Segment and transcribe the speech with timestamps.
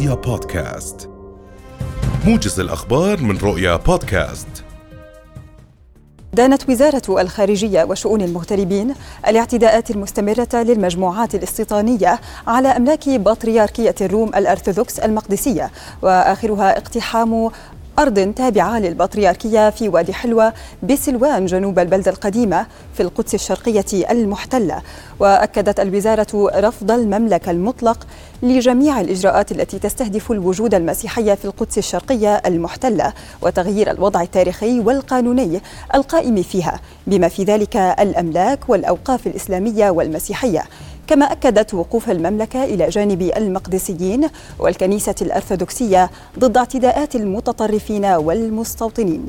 [0.00, 1.10] رؤيا بودكاست.
[2.26, 4.48] موجز الأخبار من رؤيا بودكاست.
[6.32, 8.94] دانت وزارة الخارجية وشؤون المغتربين
[9.28, 15.70] الاعتداءات المستمرة للمجموعات الاستيطانية على أملاك بطريركية الروم الأرثوذكس المقدسية
[16.02, 17.50] وآخرها اقتحام
[18.00, 20.52] أرض تابعة للبطريركية في وادي حلوة
[20.82, 24.82] بسلوان جنوب البلدة القديمة في القدس الشرقية المحتلة.
[25.18, 28.06] وأكدت الوزارة رفض المملكة المطلق
[28.42, 35.60] لجميع الإجراءات التي تستهدف الوجود المسيحي في القدس الشرقية المحتلة وتغيير الوضع التاريخي والقانوني
[35.94, 40.64] القائم فيها بما في ذلك الأملاك والأوقاف الإسلامية والمسيحية.
[41.10, 44.28] كما أكدت وقوف المملكة إلى جانب المقدسيين
[44.58, 49.26] والكنيسة الأرثوذكسية ضد اعتداءات المتطرفين والمستوطنين.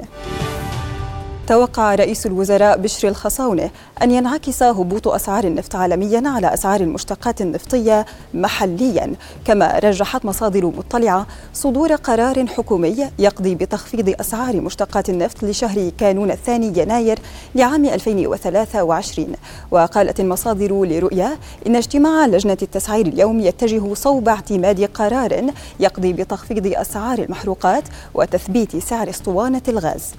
[1.48, 3.70] توقع رئيس الوزراء بشر الخصاونة
[4.02, 9.13] أن ينعكس هبوط أسعار النفط عالميا على أسعار المشتقات النفطية محليا.
[9.46, 16.82] كما رجحت مصادر مطلعة صدور قرار حكومي يقضي بتخفيض أسعار مشتقات النفط لشهر كانون الثاني
[16.82, 17.20] يناير
[17.55, 19.27] لعام 2023
[19.71, 27.20] وقالت المصادر لرؤيا إن اجتماع لجنة التسعير اليوم يتجه صوب اعتماد قرار يقضي بتخفيض أسعار
[27.20, 30.13] المحروقات وتثبيت سعر أسطوانة الغاز.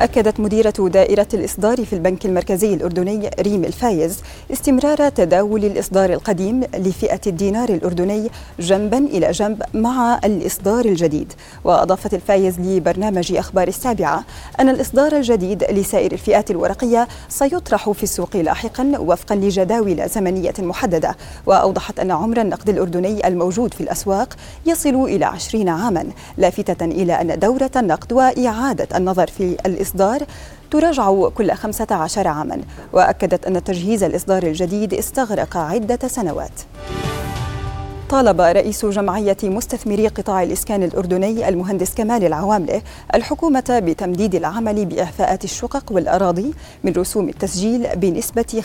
[0.00, 4.18] أكدت مديرة دائرة الإصدار في البنك المركزي الأردني ريم الفايز
[4.52, 11.32] استمرار تداول الإصدار القديم لفئة الدينار الأردني جنبا إلى جنب مع الإصدار الجديد.
[11.64, 14.24] وأضافت الفايز لبرنامج أخبار السابعة
[14.60, 21.16] أن الإصدار الجديد لسائر الفئات الورقية سيطرح في السوق لاحقا وفقا لجداول زمنية محددة.
[21.46, 26.04] وأوضحت أن عمر النقد الأردني الموجود في الأسواق يصل إلى عشرين عاما
[26.36, 29.87] لافتة إلى أن دورة النقد وإعادة النظر في الإصدار.
[29.88, 30.22] الإصدار
[30.70, 32.60] تراجع كل 15 عاما
[32.92, 36.60] وأكدت أن تجهيز الإصدار الجديد استغرق عدة سنوات.
[38.10, 42.82] طالب رئيس جمعية مستثمري قطاع الإسكان الأردني المهندس كمال العواملة
[43.14, 46.54] الحكومة بتمديد العمل بإعفاءات الشقق والأراضي
[46.84, 48.62] من رسوم التسجيل بنسبة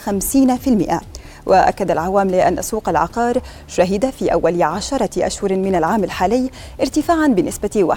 [0.92, 1.04] 50%
[1.46, 6.50] وأكد العواملة أن سوق العقار شهد في أول عشرة أشهر من العام الحالي
[6.82, 7.96] ارتفاعا بنسبة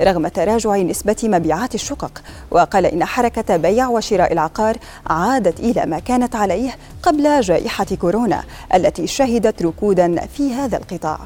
[0.00, 2.22] 21% رغم تراجع نسبة مبيعات الشقق.
[2.50, 4.76] وقال إن حركة بيع وشراء العقار
[5.06, 6.70] عادت إلى ما كانت عليه
[7.08, 8.42] قبل جائحة كورونا
[8.74, 11.18] التي شهدت ركودا في هذا القطاع.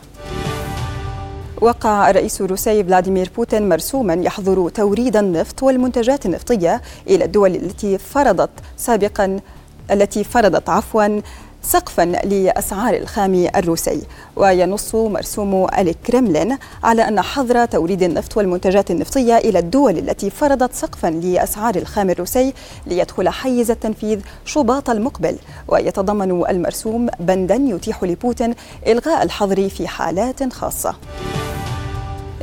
[1.60, 8.50] وقع الرئيس الروسي فلاديمير بوتين مرسوما يحظر توريد النفط والمنتجات النفطية إلى الدول التي فرضت
[8.76, 9.40] سابقا
[9.90, 11.20] التي فرضت عفوا
[11.62, 14.02] سقفا لأسعار الخام الروسي
[14.36, 21.06] وينص مرسوم الكرملين على أن حظر توريد النفط والمنتجات النفطية إلى الدول التي فرضت سقفا
[21.06, 22.54] لأسعار الخام الروسي
[22.86, 25.36] ليدخل حيز التنفيذ شباط المقبل.
[25.68, 28.54] ويتضمن المرسوم بندا يتيح لبوتين
[28.86, 30.94] إلغاء الحظر في حالات خاصة.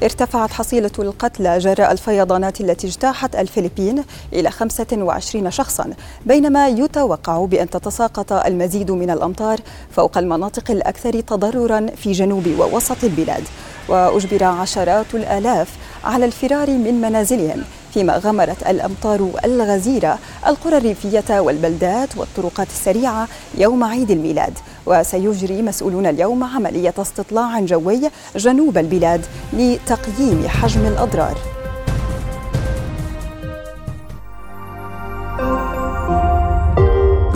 [0.03, 5.93] ارتفعت حصيلة القتلى جراء الفيضانات التي اجتاحت الفلبين إلى 25 شخصا
[6.25, 9.59] بينما يتوقع بأن تتساقط المزيد من الأمطار
[9.91, 13.43] فوق المناطق الأكثر تضررا في جنوب ووسط البلاد.
[13.89, 15.67] وأجبر عشرات الآلاف
[16.03, 17.63] على الفرار من منازلهم
[17.93, 23.27] فيما غمرت الأمطار الغزيرة القرى الريفية والبلدات والطرقات السريعة
[23.57, 24.53] يوم عيد الميلاد.
[24.85, 28.01] وسيجري مسؤولون اليوم عملية استطلاع جوي
[28.35, 31.37] جنوب البلاد لتقييم حجم الأضرار.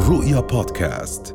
[0.09, 1.33] رؤيا بودكاست.